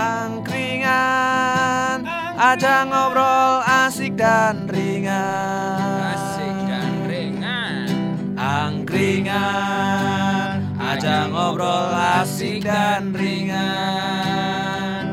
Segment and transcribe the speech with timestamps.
[0.00, 1.98] Angkringan
[2.40, 7.84] Ajang ngobrol asik dan ringan Asik dan ringan.
[8.32, 15.04] Angkringan Ajang ngobrol asik dan ringan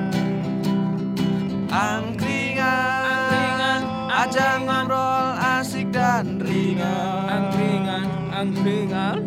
[1.67, 9.19] Angkringan Ajang ngobrol asik dan ringan Angkringan, angkringan.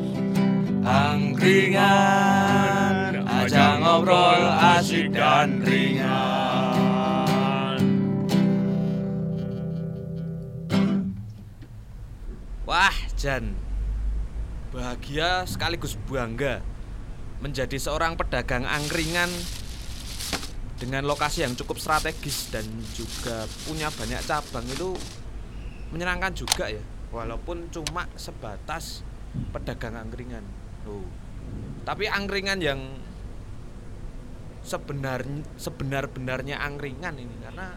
[0.81, 2.90] Angkringan
[3.51, 6.07] Ajang ngobrol asik dan ringan.
[12.63, 13.59] Wah Jan.
[14.71, 16.63] Bahagia sekaligus bangga
[17.43, 19.27] Menjadi seorang pedagang angkringan
[20.79, 22.63] Dengan lokasi yang cukup strategis Dan
[22.95, 24.95] juga punya banyak cabang itu
[25.91, 26.87] Menyenangkan juga ya.
[27.11, 29.03] Walaupun cuma sebatas
[29.51, 30.47] pedagang angkringan.
[30.87, 31.03] Tuh.
[31.83, 33.10] Tapi angkringan yang
[34.61, 37.77] sebenarnya sebenar-benarnya angkringan ini karena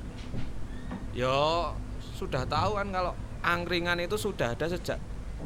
[1.16, 1.72] yo
[2.16, 5.00] sudah tahu kan kalau angkringan itu sudah ada sejak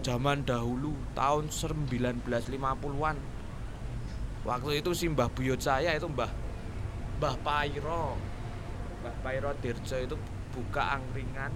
[0.06, 3.18] zaman dahulu tahun 1950-an.
[4.46, 6.32] Waktu itu si Mbah Buyut saya itu Mbah
[7.20, 8.16] Mbah Pairo.
[9.02, 10.16] Mbah Pairo Dirjo itu
[10.54, 11.52] buka angkringan.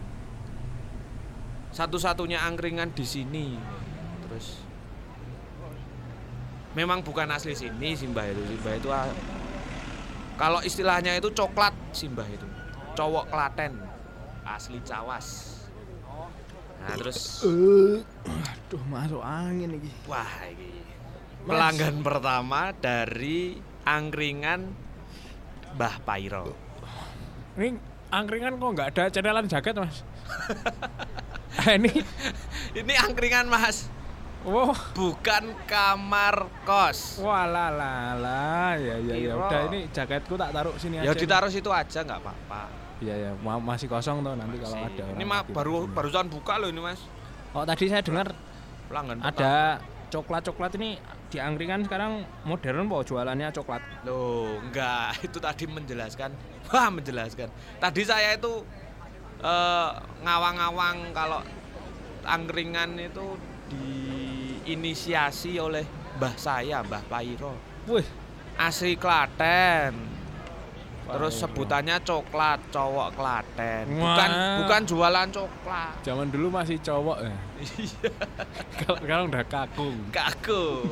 [1.72, 3.56] Satu-satunya angkringan di sini.
[4.28, 4.60] Terus
[6.76, 8.90] memang bukan asli sini Simbah itu Simbah itu
[10.42, 12.50] kalau istilahnya itu coklat Simbah itu.
[12.98, 13.78] Cowok Klaten.
[14.42, 15.54] Asli Cawas.
[16.82, 19.94] Nah terus Aduh, masuk angin iki.
[20.10, 20.82] wah ini
[21.46, 24.66] pelanggan pertama dari angkringan
[25.78, 26.58] Mbah Pairo.
[27.62, 27.78] Ini
[28.10, 30.02] angkringan kok nggak ada cetelan jaket, Mas?
[31.62, 32.02] Ah, ini
[32.74, 33.92] ini angkringan mas
[34.42, 38.74] Wah, bukan kamar kos lah.
[38.74, 41.14] Ya ya ya udah ini jaketku tak taruh sini ya aja.
[41.14, 42.62] ditaruh situ aja nggak apa-apa
[43.02, 45.18] Iya ya, ma- masih kosong tuh nanti kalau ada orang.
[45.18, 47.02] ini mah baru barusan buka loh ini mas
[47.52, 48.32] Oh, tadi saya dengar
[48.88, 50.96] pelanggan ada coklat-coklat ini
[51.28, 53.80] di angkringan sekarang modern kok jualannya coklat.
[54.04, 56.32] Loh, enggak, itu tadi menjelaskan.
[56.68, 57.48] Wah, menjelaskan.
[57.80, 58.64] Tadi saya itu
[59.40, 59.90] eh,
[60.22, 61.40] ngawang-ngawang kalau
[62.24, 63.36] angkringan itu
[64.62, 65.86] diinisiasi oleh
[66.18, 67.58] mbah saya, Mbah Pairo.
[67.90, 68.06] Wih,
[68.62, 70.22] Asli Klaten.
[71.02, 73.86] Terus sebutannya coklat, cowok Klaten.
[73.98, 74.16] Wah.
[74.16, 74.30] Bukan
[74.64, 75.94] bukan jualan coklat.
[76.06, 77.36] zaman dulu masih cowok ya.
[77.62, 78.10] Iya,
[79.02, 79.98] sekarang udah kakung.
[80.14, 80.88] kaku.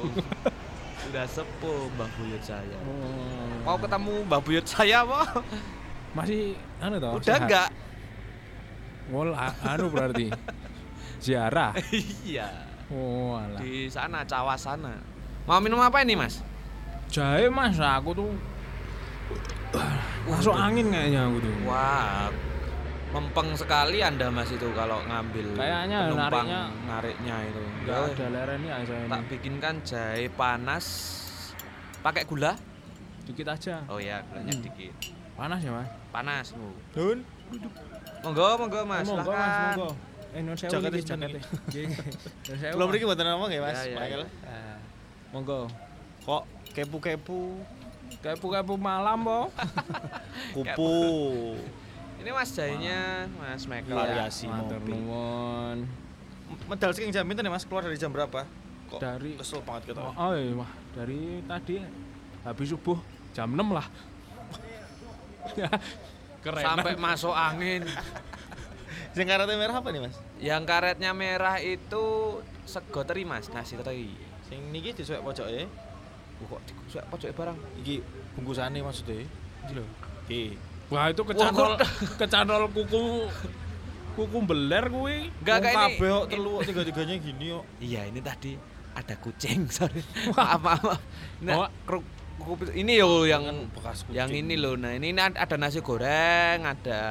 [1.06, 2.78] Sudah sepuh Mbah Buyut saya.
[2.84, 3.64] Hmm.
[3.64, 5.24] Mau ketemu Mbah Buyut saya, mau?
[6.18, 7.22] masih anu toh?
[7.22, 7.42] Udah sehat?
[7.46, 7.70] enggak?
[9.14, 10.28] Ngol anu berarti.
[11.24, 11.78] Ziarah.
[12.26, 12.70] iya.
[12.90, 13.60] Oh, alah.
[13.60, 14.98] di sana cawas sana
[15.46, 16.42] mau minum apa ini mas
[17.08, 18.30] Jahe Mas, aku tuh
[20.26, 21.54] masuk angin kayaknya aku tuh.
[21.66, 22.30] wah
[23.10, 28.28] mempeng sekali anda mas itu kalau ngambil Kayaknya penumpang nariknya- nariknya itu Enggak Ya, ada
[28.32, 29.28] lerennya saya tak ini.
[29.28, 30.86] bikinkan jahe panas
[32.00, 32.54] pakai gula
[33.24, 33.82] Dikit aja.
[33.86, 34.64] oh ya gulanya Hmm.
[34.64, 34.94] dikit
[35.34, 35.88] Panas ya, Mas?
[36.10, 36.68] panas Bu.
[36.92, 37.18] Dun.
[38.22, 39.90] monggo monggo mas monggo Mas, monggo.
[40.30, 41.40] Eh, non sewu Jaketnya iki jenenge.
[41.40, 41.60] jaketnya.
[41.66, 42.06] Nggih, nggih.
[42.46, 42.92] Non sewu, Belum Mas.
[42.92, 43.74] mriki mboten ngomong ya, Mas.
[43.74, 44.24] Ya, ya, Michael.
[44.24, 44.30] ya.
[44.46, 44.78] Ah,
[45.30, 45.62] Monggo.
[46.22, 47.42] Kok kepu-kepu,
[48.20, 49.40] Kepu-kepu malam, po.
[50.56, 50.94] kupu.
[52.20, 55.88] ini mas jahenya mas Michael Variasi Matur nuwun.
[56.68, 57.64] Medal saking jam pinten ya, Mas?
[57.64, 58.44] Keluar dari jam berapa?
[58.90, 60.02] Kok Dari- kesel banget gitu.
[60.02, 61.80] Oh, oh iya, wah, dari tadi
[62.42, 62.98] habis subuh
[63.32, 63.88] jam 6 lah.
[66.40, 66.64] Keren.
[66.64, 67.84] sampai masuk angin
[69.12, 70.16] Sing karetnya merah apa nih, Mas?
[70.38, 72.04] yang karetnya merah itu
[72.64, 75.66] sego teri mas nasi teri Sing niki disuwek pojoke.
[76.40, 76.72] Wah, kok di
[77.04, 77.96] pojok barang Iki
[78.34, 79.28] bungkusane maksudnya.
[79.62, 79.84] Iki lho.
[80.26, 80.44] Iki.
[80.90, 81.76] Wah, itu kecantol
[82.16, 83.28] kecantol kuku
[84.16, 85.30] kuku beler kuwi.
[85.38, 85.84] Enggak Wong kayak ini.
[85.92, 87.66] kabeh kok telu tiga-tiganya gini kok.
[87.80, 88.52] Iya, ini tadi
[88.92, 90.02] ada kucing, sorry.
[90.32, 90.82] maaf, maaf.
[90.82, 91.02] maaf.
[91.40, 91.70] Nah, Oh.
[91.84, 94.16] kru- kuku- ini yo yang bekas kucing.
[94.16, 94.74] yang ini loh.
[94.74, 97.02] Nah, ini ada nasi goreng, ada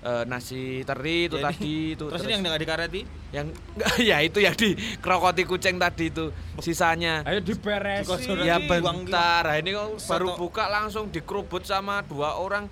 [0.00, 3.00] eh, nasi teri itu ini- tadi itu Terus ini yang enggak dikareti?
[3.30, 7.22] yang enggak ya itu yang di krokoti kucing tadi itu sisanya.
[7.22, 8.40] Ayo diberesin.
[8.42, 12.66] Ya bentar, nah, ini kok baru buka langsung dikerubut sama dua orang.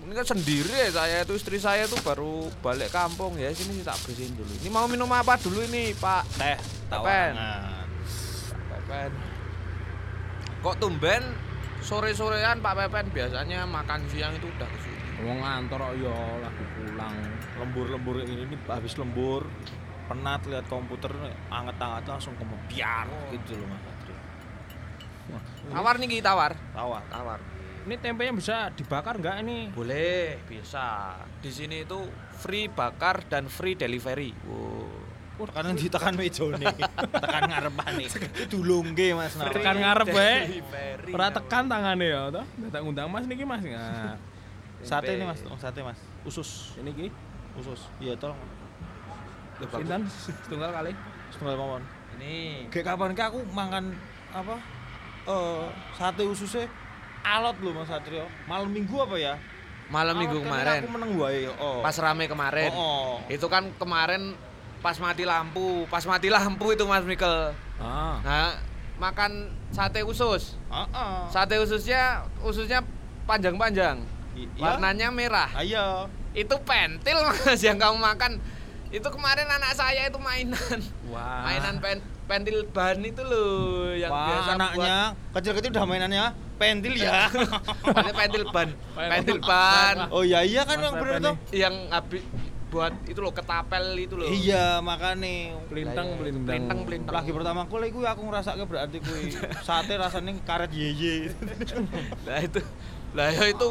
[0.00, 4.00] Ini kan sendiri ya saya itu istri saya tuh baru balik kampung ya sini tak
[4.00, 4.48] bersihin dulu.
[4.60, 6.24] Ini mau minum apa dulu ini Pak?
[6.40, 6.56] Teh
[6.88, 7.32] Pepen.
[7.36, 7.86] tawangan.
[8.70, 9.10] Pepen.
[10.60, 11.22] Kok tumben
[11.80, 14.68] sore-sorean Pak Pepen biasanya makan siang itu udah.
[15.20, 17.16] Wong ngantor kok ya lagi pulang.
[17.60, 19.44] Lembur-lembur ini, ini habis lembur
[20.10, 21.14] penat lihat komputer
[21.54, 24.14] anget-anget langsung kemudian gitu loh Mas Adri.
[25.70, 26.52] Tawar nih Ki, tawar.
[26.74, 27.02] Tawar.
[27.06, 27.38] Tawar.
[27.86, 29.70] Ini tempenya bisa dibakar nggak ini?
[29.72, 31.16] Boleh, bisa.
[31.40, 31.96] Di sini itu
[32.36, 34.34] free bakar dan free delivery.
[34.44, 35.00] Wow.
[35.48, 36.68] Tekan di tekan mejone.
[37.08, 38.04] tekan ngarepane.
[38.52, 39.32] Dulungke Mas.
[39.40, 39.48] Nah.
[39.48, 40.36] Tekan ngarep wae.
[40.60, 41.12] Delivery.
[41.16, 42.44] Ora tekan tangannya ya toh.
[42.68, 43.64] Datang ngundang Mas niki Mas.
[43.64, 44.20] Nah,
[44.80, 46.00] Sate ini Mas, oh, sate Mas.
[46.24, 47.06] Usus, ini ki
[47.60, 47.88] usus.
[48.00, 48.38] Iya, tolong.
[49.60, 50.92] Sinten setunggal kali.
[51.28, 51.82] Setunggal mawon.
[52.16, 53.92] Ini Kayak kapan ke aku mangan
[54.32, 54.56] apa?
[55.28, 55.64] Eh,
[55.96, 56.64] sate ususnya
[57.20, 58.24] alot loh Mas Satrio.
[58.48, 59.36] Malam Minggu apa ya?
[59.90, 61.40] malam minggu Alot kan kemarin Aku meneng wae.
[61.58, 61.82] Oh.
[61.82, 62.70] pas rame kemarin.
[62.70, 63.14] Oh, oh.
[63.26, 64.38] Itu kan kemarin
[64.80, 67.52] pas mati lampu, pas mati lampu itu Mas Mikel.
[67.82, 68.22] Ah.
[68.22, 68.54] Nah,
[69.02, 70.54] makan sate usus.
[70.70, 71.14] Heeh.
[71.28, 72.86] Sate ususnya ususnya
[73.26, 73.98] panjang-panjang.
[74.36, 74.62] Iya.
[74.62, 75.50] Warnanya merah.
[75.56, 76.06] Ayo.
[76.32, 78.38] Itu pentil Mas yang kamu makan.
[78.90, 80.78] Itu kemarin anak saya itu mainan.
[81.10, 81.46] Wah.
[81.46, 81.98] Mainan pen,
[82.30, 84.96] pentil ban itu loh yang Wah, biasa anaknya
[85.34, 86.24] kecil-kecil udah mainannya
[86.62, 87.26] pentil ya.
[88.14, 88.70] pentil ban.
[88.94, 91.36] pentil ban oh iya iya kan yang bener Pepe tuh.
[91.50, 92.22] yang habis
[92.70, 94.30] buat itu loh ketapel itu loh.
[94.30, 96.18] Iya, makane Pelintang, Lah, iya.
[96.22, 96.46] pelintang.
[96.46, 97.14] Pelintang, pelintang.
[97.18, 99.34] lagi pertama aku iku aku ngerasake berarti kuwi
[99.66, 101.34] sate rasanya karet yeye.
[102.22, 102.62] Lah itu
[103.10, 103.68] lah ya itu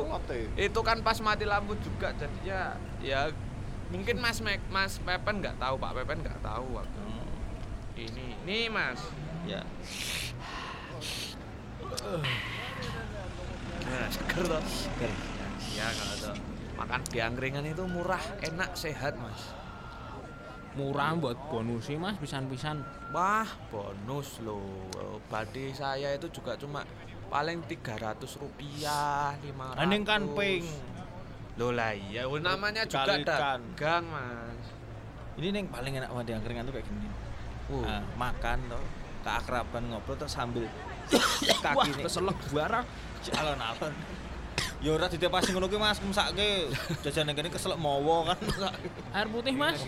[0.59, 3.31] itu kan pas mati lampu juga jadinya ya
[3.89, 7.01] mungkin Mas Mek, Mas Pepen nggak tahu Pak Pepen nggak tahu waktu
[8.00, 8.27] ini.
[8.47, 9.01] Nih Mas.
[9.44, 9.65] Ya.
[13.89, 14.45] nah, seger.
[14.45, 15.12] Toh seger
[15.75, 16.35] ya kalau tuh
[16.80, 19.51] makan di angkringan itu murah enak sehat Mas.
[20.77, 22.85] Murah buat bonus sih Mas pisan-pisan.
[23.09, 24.85] wah bonus loh.
[25.27, 26.85] Badi saya itu juga cuma
[27.30, 30.66] paling 300 rupiah 500 Aning kan ping.
[31.62, 34.64] Loh lah iya, oh, namanya juga dagang mas.
[35.40, 37.08] Ini yang paling enak sama di angkringan tuh kayak gini.
[37.70, 38.84] Uh, Nah, makan tuh
[39.22, 40.66] keakraban ngobrol tuh sambil
[41.66, 42.86] kaki nih keselak barang.
[43.36, 43.94] alon-alon.
[44.80, 46.72] Ya ora ditepasi ngono ki Mas, mesake
[47.04, 48.40] jajane kene keselak mawa kan.
[49.12, 49.84] Air putih Mas.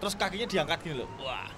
[0.00, 1.08] Terus kakinya diangkat gini loh.
[1.20, 1.57] Wah.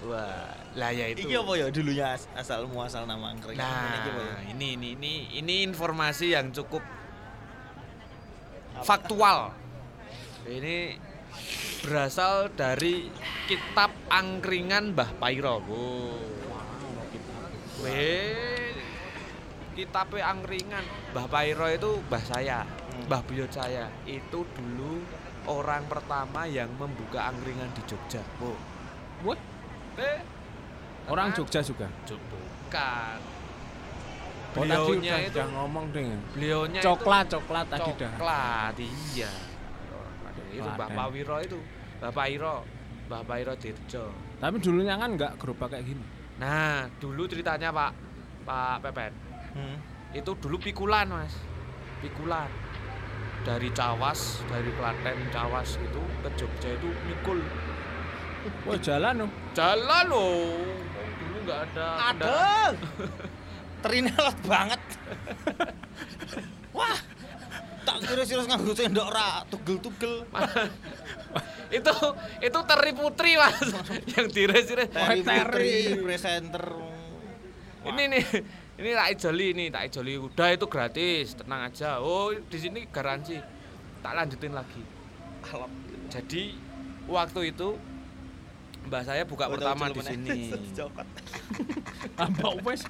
[0.00, 0.48] Wah,
[0.80, 1.28] lah ya itu.
[1.28, 3.60] Iki apa ya dulunya as- asal muasal nama angkring?
[3.60, 4.36] Nah, Ini ya?
[4.48, 6.80] ini ini ini ini informasi yang cukup
[8.80, 9.52] faktual.
[10.48, 10.96] Ini
[11.84, 13.12] berasal dari
[13.44, 15.60] kitab angkringan Mbah Pairo.
[15.68, 16.16] Wow.
[17.84, 18.72] Weh,
[19.76, 23.04] kitab angkringan Mbah Pairo itu mbah saya, Hmm.
[23.04, 23.92] Mbah buyut saya.
[24.04, 25.04] Itu dulu
[25.44, 28.24] orang pertama yang membuka angkringan di Jogja.
[28.40, 28.56] Wow.
[29.28, 29.38] Eh,
[31.06, 31.28] orang.
[31.32, 31.86] Jogja juga.
[32.06, 33.18] Bukan.
[34.50, 36.10] Oh, Beliaunya itu udah ngomong deh.
[36.34, 38.10] beliaunya Coklat, coklat itu tadi dah.
[38.10, 39.30] coklat iya
[40.50, 40.66] itu.
[40.66, 41.58] Bapak Wiro itu
[42.02, 42.66] Bapak Iro
[43.06, 46.02] Bapak Iro Dirjo Tapi dulunya kan nggak gerobak kayak gini.
[46.36, 47.90] nah dulu ceritanya Pak
[48.42, 49.12] Pak Pepet
[49.50, 49.78] Hmm.
[50.10, 51.34] itu dulu pikulan mas
[51.98, 52.46] pikulan
[53.42, 57.38] dari Cawas dari Klaten Cawas itu ke Jogja itu pikul
[58.64, 59.30] Wah jalan loh.
[59.52, 60.80] jalan loh
[61.20, 61.88] dulu nggak ada.
[62.12, 62.38] Ada.
[63.84, 64.82] Terinalot banget.
[66.76, 66.98] Wah.
[67.80, 70.28] Tak kira serius nganggo sendok ra tugel-tugel.
[71.78, 71.94] itu
[72.42, 73.62] itu teri putri mas
[74.10, 75.74] yang dire-dire Teri Teri.
[75.86, 76.66] Putri, presenter.
[77.80, 78.24] ini nih
[78.76, 83.38] ini tak ijoli ini tak ijoli udah itu gratis tenang aja oh di sini garansi
[84.02, 84.82] tak lanjutin lagi
[86.10, 86.44] jadi
[87.06, 87.78] waktu itu
[88.82, 90.38] mbak saya buka pertama di sini
[92.16, 92.82] Apa wes?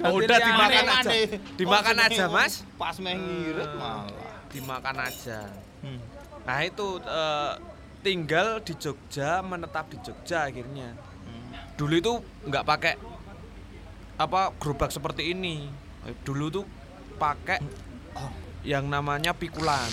[0.00, 1.10] Oh, udah dimakan aja.
[1.12, 2.64] Oh, Dimakan aja, Mas.
[2.74, 3.78] Pas mengirit Hmm.
[3.78, 4.28] malah.
[4.50, 5.46] dimakan aja
[5.78, 6.02] Hmm.
[6.42, 7.52] nah itu eh,
[8.00, 10.90] tinggal di Jogja menetap di Jogja akhirnya
[11.22, 11.54] Hmm.
[11.76, 12.12] dulu itu
[12.44, 12.94] nggak pakai
[14.16, 16.64] apa gerobak seperti ini Eh, dulu tuh
[17.14, 17.62] pakai
[18.12, 18.32] Oh.
[18.62, 19.86] yang namanya pikulan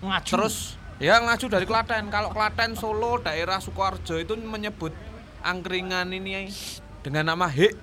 [0.00, 0.32] Ngaju.
[0.32, 2.10] terus ya ngaju dari Klaten.
[2.10, 4.94] Kalau Klaten Solo daerah Sukoharjo itu menyebut
[5.42, 6.50] angkringan ini
[7.02, 7.74] dengan nama Hik.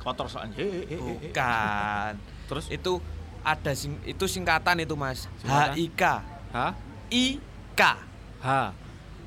[0.00, 0.56] Kotor soalnya.
[0.56, 0.98] Eh, eh, eh.
[0.98, 2.12] bukan.
[2.48, 2.66] Terus?
[2.72, 3.04] Itu
[3.44, 5.28] ada sing, itu singkatan itu mas.
[5.40, 5.76] Singkatan?
[5.76, 6.02] HIK
[6.50, 6.56] H
[7.10, 7.82] IK
[8.40, 8.48] H.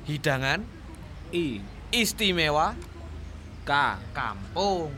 [0.04, 0.60] Hidangan?
[1.30, 1.62] I.
[1.94, 2.74] Istimewa?
[3.64, 3.72] K.
[4.12, 4.92] kampung.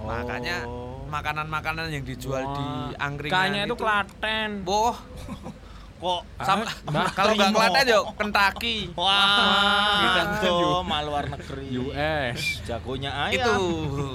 [0.00, 0.08] Oh.
[0.08, 0.64] makanya
[1.12, 4.64] makanan-makanan yang dijual di Wah, angkringan K-nya itu Klaten.
[4.64, 4.96] Boh,
[6.00, 7.50] kok sama, Mbak, kalau nggak.
[7.52, 8.76] Klaten yuk Kentucky.
[8.96, 10.48] Wah, Gitu.
[10.48, 11.66] tuh mal luar negeri.
[11.78, 12.64] US.
[12.64, 13.36] Jagonya ayam.
[13.36, 13.60] Itu.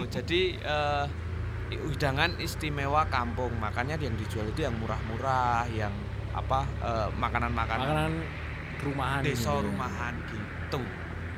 [0.10, 1.06] Jadi eh,
[1.70, 3.54] hidangan istimewa kampung.
[3.56, 5.94] Makanya yang dijual itu yang murah-murah, yang
[6.34, 8.14] apa eh, makanan-makanan Makanan
[8.82, 9.22] rumahan.
[9.22, 9.66] desa gitu.
[9.66, 10.82] rumahan gitu.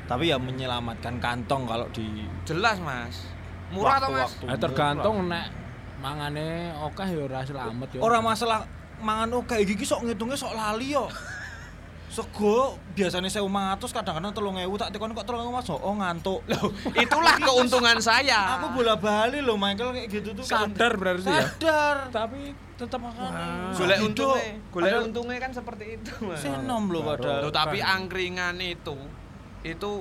[0.04, 3.28] Tapi ya menyelamatkan kantong kalau di Jelas, Mas.
[3.68, 4.32] Murah toh, Mas?
[4.32, 5.52] Waktu-waktu Eh, tergantung nek
[5.98, 8.00] mangane oke ya ora selamat ya.
[8.00, 8.64] Ora masalah
[9.02, 11.06] mangan oke iki iki sok ngitungnya sok lali yo.
[12.08, 16.40] Sego biasanya 1500 kadang-kadang 3000 tak tekon kok 3000 Mas oh ngantuk.
[16.48, 18.58] Loh, itulah keuntungan saya.
[18.58, 20.42] Aku bola-bali loh Michael kayak gitu tuh.
[20.42, 21.44] sadar berarti ya.
[21.44, 21.96] Sadar.
[22.08, 23.74] Tapi tetap Wah.
[23.76, 24.08] golek Hidup.
[24.08, 26.10] untungnya, golek untungnya kan seperti itu.
[26.24, 26.40] Mas.
[26.40, 27.44] Senom loh padahal.
[27.44, 28.96] Loh, tapi angkringan itu
[29.66, 30.00] itu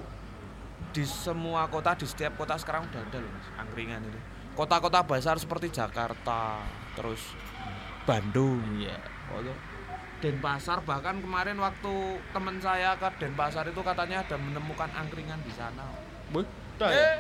[0.96, 4.20] di semua kota di setiap kota sekarang udah ada loh Mas, angkringan itu.
[4.56, 6.64] Kota-kota besar seperti Jakarta,
[6.98, 7.22] terus
[8.08, 8.96] Bandung, Iya.
[9.30, 9.44] oh.
[10.18, 11.94] Denpasar bahkan kemarin waktu
[12.32, 15.86] teman saya ke Denpasar itu katanya ada menemukan angkringan di sana.
[16.32, 16.48] Wih,
[16.80, 17.20] Eh,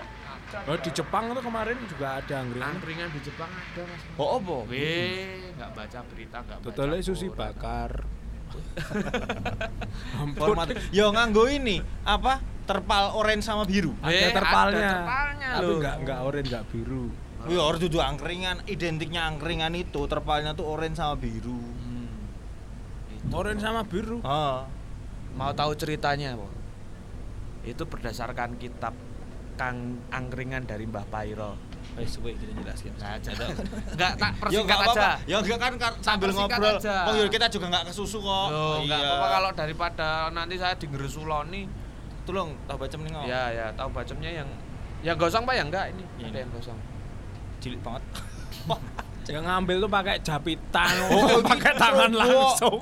[0.63, 2.72] Oh, di Jepang tuh kemarin juga ada angkringan.
[2.72, 4.01] angkringan di Jepang ada Mas.
[4.15, 4.56] Oh apa?
[4.65, 6.65] Weh, nggak baca berita, nggak baca.
[6.65, 7.38] Totalnya sushi koran.
[7.38, 7.91] bakar.
[10.17, 10.56] Ampun.
[10.89, 12.39] Yo nganggo ini apa?
[12.63, 13.91] Terpal orange sama biru.
[14.00, 14.79] Ada Eh, terpalnya.
[14.82, 17.06] ada terpalnya Tapi enggak enggak orange enggak biru.
[17.48, 21.56] Wih, harus duduk angkringan, identiknya angkringan itu terpalnya tuh orange sama biru.
[21.56, 22.08] Hmm.
[23.10, 23.32] Itu.
[23.32, 24.20] Orange sama biru.
[24.22, 24.68] Ah.
[25.34, 26.51] Mau tahu ceritanya, Pak?
[27.63, 28.96] Itu berdasarkan kitab
[29.56, 31.58] Kang Angkringan dari Mbah Pairo.
[31.96, 32.94] Wes kowe kita jelaskan.
[32.96, 33.44] Nah, jadi
[33.89, 35.10] enggak tak Ya persingkat aja.
[35.24, 36.77] Ya enggak kan kar- sambil ngobrol.
[36.77, 37.10] aja.
[37.10, 38.48] Oh, yuk, kita juga enggak kesusu kok.
[38.50, 39.08] Loh, enggak Iya.
[39.08, 41.66] apa-apa kalau daripada nanti saya digresuloni.
[42.27, 44.50] Tolong tahu baca mending Ya, ya, tahu bacemnya yang
[45.00, 46.04] yang gosong Pak ya enggak ini.
[46.20, 46.27] Ini.
[46.27, 46.77] Ada yang gosong.
[47.59, 48.03] Cilik banget.
[49.27, 52.79] Yang ngambil tuh pakai japitan, Oh, pakai gitu, tangan langsung.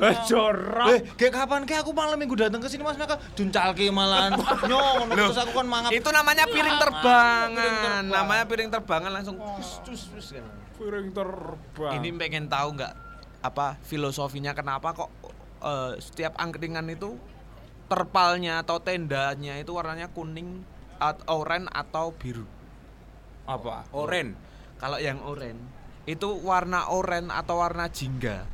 [0.00, 0.86] Eh, jorok.
[0.88, 4.32] Eh, kayak kapan kayak aku malam minggu datang ke sini Mas Naka duncalke malahan.
[4.64, 5.92] Nyong, terus aku kan mangap.
[5.92, 7.52] Itu namanya piring Piring terbangan.
[7.52, 8.04] terbang.
[8.08, 10.46] Namanya piring terbangan langsung cus cus cus kan.
[10.80, 11.92] Piring terbang.
[12.00, 12.92] Ini pengen tahu nggak
[13.44, 15.12] apa filosofinya kenapa kok
[15.60, 17.20] eh, setiap angkringan itu
[17.92, 20.64] terpalnya atau tendanya itu warnanya kuning
[20.96, 22.48] atau oranye atau biru.
[23.44, 23.84] Apa?
[23.92, 24.36] orange.
[24.80, 25.60] Kalau yang oranye
[26.04, 28.44] itu warna oranye atau warna jingga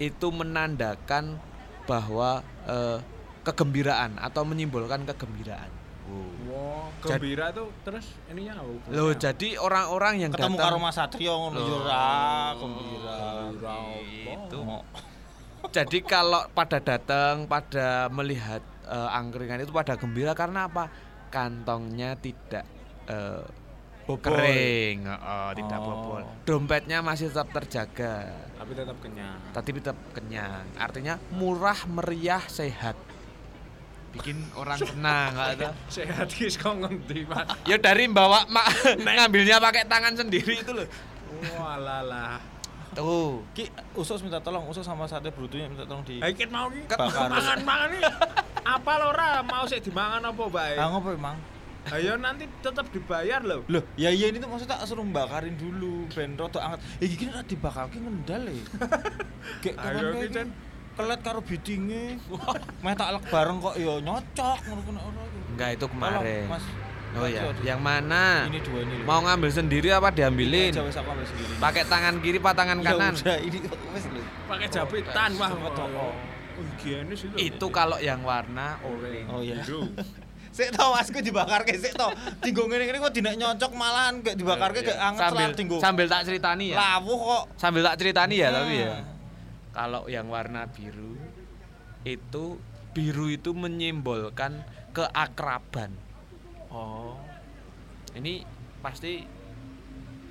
[0.00, 1.36] itu menandakan
[1.84, 2.98] bahwa eh,
[3.44, 5.84] kegembiraan atau menyimbolkan kegembiraan.
[6.44, 8.68] Wah, gembira tuh terus ininya apa?
[8.68, 8.92] hubungannya?
[8.92, 11.64] Loh, jadi orang-orang yang Ketemu datang karo Mas Satrio ngono Loh.
[11.64, 12.08] yo ra
[12.60, 13.16] gembira.
[13.48, 13.76] Gembira
[14.36, 14.58] Itu.
[14.60, 14.84] Oh.
[15.72, 20.92] Jadi kalau pada datang, pada melihat eh, angkringan itu pada gembira karena apa?
[21.32, 22.68] Kantongnya tidak
[23.08, 23.44] eh,
[24.04, 24.20] Bobol.
[24.20, 25.86] kering, oh, tidak Oh.
[25.86, 26.22] bobol.
[26.44, 29.38] Dompetnya masih tetap terjaga, Tapi tetap kenyang.
[29.50, 30.64] tapi tetap kenyang.
[30.74, 33.00] Artinya murah, meriah, sehat.
[34.10, 35.68] Bikin orang senang, nggak ada.
[35.88, 37.48] Sehat ki kok ngendi, Mas?
[37.64, 38.68] Ya dari bawa mak
[39.00, 40.86] ngambilnya pakai tangan sendiri itu loh.
[41.54, 42.38] Walalah.
[42.94, 43.42] Tuh.
[43.50, 46.20] Ki usus minta tolong, usus sama sate brutunya minta tolong di.
[46.20, 47.26] Hai kit mau ki Bakar.
[47.32, 48.04] mangan-mangan iki.
[48.62, 50.76] Apa lo ora mau sik dimangan apa bae?
[50.76, 51.34] Ah ngopo emang?
[51.86, 53.60] Ayo nanti tetap dibayar loh.
[53.66, 56.80] Loh, ya iya ini tuh maksudnya tak suruh bakarin dulu ben rada anget.
[56.98, 58.56] Eh iki nek dibakarke ngendal e.
[59.62, 60.48] Kayak Ayo, kapan ki, kayak Cen.
[60.94, 62.04] kelet karo bidinge.
[62.84, 65.22] Meh tak lek bareng kok ya nyocok ngono.
[65.50, 66.44] Enggak itu kemarin.
[66.48, 66.64] Mas.
[67.14, 68.48] Oh ya, Ayo, yang mana?
[68.48, 68.94] Ini dua ini.
[68.98, 69.06] loh.
[69.06, 70.72] Mau ngambil sendiri apa diambilin?
[70.72, 71.52] Aja wis aku ambil sendiri.
[71.60, 73.12] Pakai tangan kiri apa tangan Ya kanan?
[73.14, 73.58] udah, ini
[73.92, 74.22] wis lho.
[74.44, 75.88] Pakai japitan wah Coba kok.
[75.94, 76.14] Oh,
[76.74, 77.34] higienis itu.
[77.36, 79.26] Itu kalau yang warna orange.
[79.28, 79.62] Oh iya.
[80.54, 82.06] Sik to masku dibakarke sik to.
[82.38, 85.76] Tinggo ngene-ngene kok dinek nyocok malahan kayak dibakarke Iya, kayak anget Sambil tinggo.
[85.82, 86.76] sambil tak ceritani ya.
[86.78, 87.44] Lawuh kok.
[87.58, 88.94] Sambil tak ceritani ya tapi ya.
[89.74, 91.18] Kalau yang warna biru
[92.04, 92.44] itu
[92.94, 94.62] biru itu menyimbolkan
[94.94, 95.90] keakraban.
[96.70, 97.18] Oh.
[98.14, 98.46] Ini
[98.78, 99.26] pasti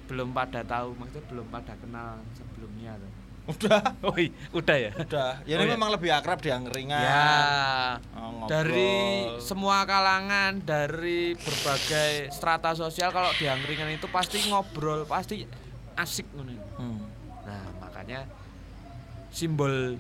[0.06, 3.12] belum pada tahu, maksudnya belum pada kenal sebelumnya tuh.
[3.44, 3.82] Udah.
[4.00, 4.92] Oh, iya, udah ya.
[4.96, 5.32] Udah.
[5.44, 5.76] Ya Oh, ini iya.
[5.76, 6.96] memang lebih akrab di angkringan.
[6.96, 8.52] Ya, Oh, ngobrol.
[8.52, 8.94] dari
[9.40, 15.48] semua kalangan, dari berbagai strata sosial kalau di angkringan itu pasti ngobrol, pasti
[15.96, 16.54] asik ngono.
[16.78, 17.00] Hmm.
[17.48, 18.28] Nah, makanya
[19.34, 19.98] simbol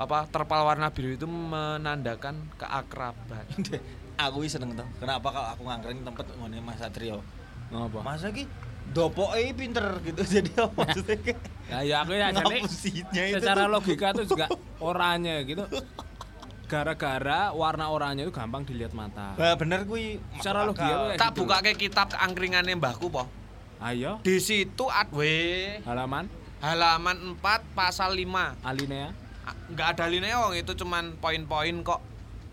[0.00, 3.44] apa terpal warna biru itu menandakan keakraban.
[4.26, 4.88] aku seneng tuh.
[5.00, 7.24] Kenapa kalau aku ngangkring tempat ngene Mas Satrio?
[7.72, 8.00] Ngapa?
[8.04, 8.44] Masa ki
[8.92, 10.22] dopoke pinter gitu.
[10.40, 11.32] Jadi apa maksudnya ki?
[11.70, 14.50] Ya aku ya jadi secara logika tuh juga
[14.82, 15.62] oranye gitu.
[16.70, 19.34] Gara-gara warna oranye itu gampang dilihat mata.
[19.34, 20.22] Bah, bener kuwi.
[20.38, 21.38] Secara logika Tak gitu.
[21.42, 23.26] buka ke kitab angkringannya mbahku po.
[23.80, 25.34] Ayo, Di situ adwe
[25.82, 28.54] halaman halaman 4 pasal 5.
[28.62, 29.10] alinea.
[29.42, 31.98] Ah, nggak ada linea wong itu cuman poin-poin kok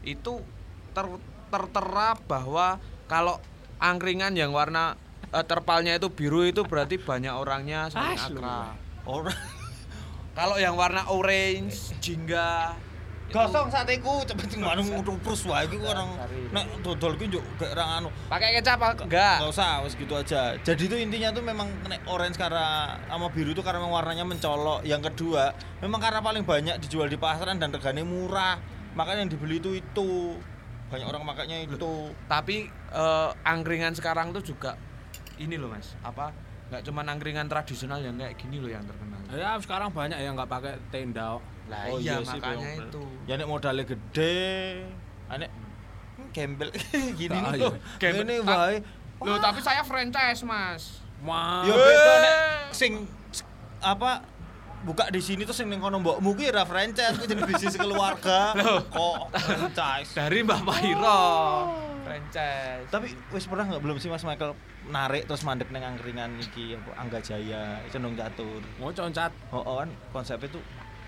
[0.02, 0.40] itu
[0.92, 1.06] ter
[1.48, 3.38] tertera bahwa kalau
[3.78, 4.96] angkringan yang warna
[5.30, 8.74] eh, terpalnya itu biru itu berarti banyak orangnya saling Ah, akrab.
[9.06, 9.36] Ora.
[10.38, 12.72] Kalau yang warna orange, jingga
[13.28, 16.16] Gosong sateku cepet sing manung ngutupus wae iki orang
[16.56, 18.08] nek dodol ki njuk gak ra anu.
[18.32, 19.44] Pakai kecap apa enggak?
[19.44, 20.56] Gak usah, wes gitu aja.
[20.64, 24.88] Jadi itu intinya tuh memang nek orange karena sama biru itu karena warnanya mencolok.
[24.88, 25.52] Yang kedua,
[25.84, 28.56] memang karena paling banyak dijual di pasaran dan regane murah.
[28.96, 30.40] Makanya yang dibeli itu itu.
[30.88, 32.16] Banyak orang makanya itu.
[32.32, 34.80] Tapi eh, angkringan sekarang tuh juga
[35.36, 36.32] ini loh mas, apa?
[36.72, 39.20] Nggak cuma angkringan tradisional yang kayak gini loh yang terkenal.
[39.36, 41.44] Ya sekarang banyak yang nggak pakai tenda.
[41.68, 42.88] Lah Oh iya, iya sih, makanya Bang.
[42.88, 43.02] itu.
[43.24, 44.40] Ya nek modalnya gede,
[45.28, 45.46] ane
[46.30, 46.70] gembel
[47.20, 47.66] gini Ah, nih iya.
[47.66, 47.74] loh.
[47.98, 48.24] Gembel.
[48.24, 48.38] Ini.
[49.20, 51.04] Loh, tapi saya franchise, Mas.
[51.20, 51.62] Wah.
[51.62, 52.36] Ya beda nek
[52.72, 53.04] sing
[53.78, 54.22] apa
[54.80, 58.54] buka di sini tuh sing ning kono mbokmu kuwi ora franchise, jadi bisnis keluarga.
[58.96, 60.14] Kok franchise.
[60.14, 61.22] Dari Mbak Mahiro.
[62.02, 62.88] Franchise.
[62.88, 64.54] Tapi wis pernah nggak belum sih Mas Michael
[64.88, 68.64] narik terus mandek neng angkringan iki Angga Jaya, Cenung Catur.
[68.78, 69.34] Mau concat.
[69.50, 70.64] Oh, oh kan konsepnya tuh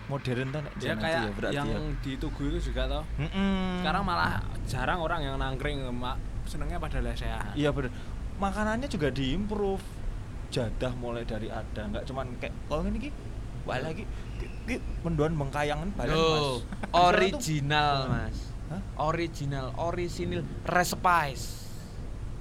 [0.09, 1.69] modern kan Ya kayak yang
[2.01, 3.03] di Tugu itu juga toh.
[3.21, 3.79] Mm-mm.
[3.85, 6.17] Sekarang malah jarang orang yang nangkring, mak
[6.49, 7.53] senengnya pada lesehan.
[7.53, 7.93] Iya bener.
[8.41, 10.01] Makanannya juga diimprove.
[10.49, 13.09] Jadah mulai dari ada, nggak cuman kayak oh ini ki,
[13.69, 14.01] wah lagi
[14.65, 16.89] ki menduan bengkayangan badan Loh, mas.
[16.89, 18.37] original, Mas.
[18.73, 18.81] Hah?
[19.13, 21.37] Original, orisinil, recipe.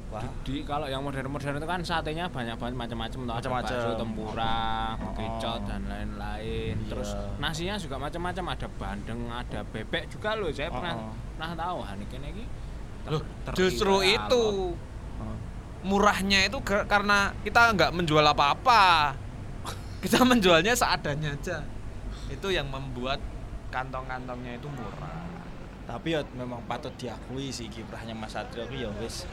[0.09, 0.25] Wah.
[0.41, 3.29] Di kalau yang modern-modern itu kan satenya banyak banget macam-macam toh.
[3.29, 3.77] Ada Macam-macam.
[3.77, 4.57] bakso, tempura,
[4.97, 5.13] Oh.
[5.13, 6.75] kecot dan lain-lain.
[6.81, 6.89] Iya.
[6.89, 10.49] Terus nasinya juga macam-macam, ada bandeng, ada bebek juga loh.
[10.49, 11.13] Saya pernah Oh.
[11.37, 12.45] pernah tahu hani kene iki.
[13.07, 13.21] Loh,
[13.53, 14.43] justru itu
[15.21, 15.37] Oh.
[15.85, 19.13] murahnya itu karena kita nggak menjual apa-apa.
[20.01, 21.61] Kita menjualnya seadanya aja.
[22.29, 23.21] Itu yang membuat
[23.69, 25.28] kantong-kantongnya itu murah.
[25.89, 29.25] Tapi ya memang patut diakui sih kiprahnya Mas Satrio itu ya wis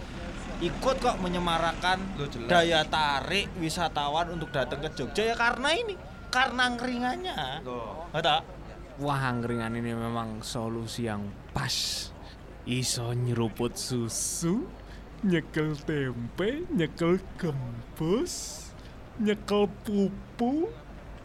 [0.63, 2.47] ikut kok menyemarakan Loh, jelas.
[2.47, 5.99] daya tarik wisatawan untuk datang ke Jogja ya karena ini
[6.31, 7.37] karena angkringannya.
[8.11, 8.43] Ada?
[8.99, 12.07] Wah, angkringan ini memang solusi yang pas.
[12.67, 14.67] Iso nyeruput susu,
[15.23, 18.67] nyekel tempe, nyekel gembus,
[19.19, 20.71] nyekel pupu,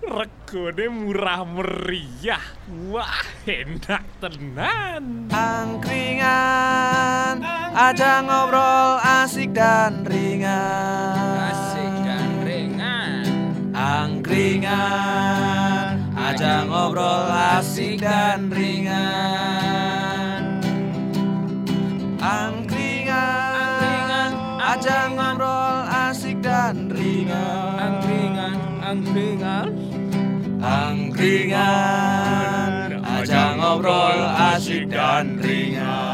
[0.00, 2.40] regone murah meriah.
[2.88, 5.28] Wah, enak tenan.
[5.30, 7.45] Angkringan,
[7.76, 11.52] aja ngobrol asik dan ringan.
[11.52, 13.25] Asik dan ringan.
[13.76, 20.43] Angkringan, aja ngobrol asik dan ringan.
[22.21, 27.80] Angkringan, aja ngobrol asik dan ringan.
[27.80, 29.79] Angkringan, angkringan.
[31.21, 34.25] Angkringan, aja ngobrol
[34.56, 36.10] asik dan ringan.